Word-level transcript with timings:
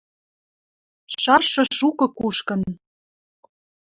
Шаршы 1.21 1.63
шукы 1.77 2.07
кушкын. 2.17 2.61